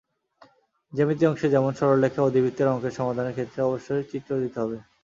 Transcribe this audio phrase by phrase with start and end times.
[0.93, 4.77] জ্যামিতি অংশে যেমন—সরলরেখা, অধিবৃত্তের অঙ্কের সমাধানের ক্ষেত্রে অবশ্যই চিত্র দিতে হবে।